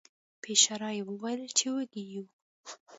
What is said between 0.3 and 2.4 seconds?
په اشاره یې وویل چې وږي یو.